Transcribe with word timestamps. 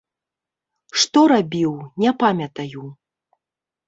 Што 1.01 1.19
рабіў, 1.31 1.71
не 2.05 2.13
памятаю. 2.23 2.83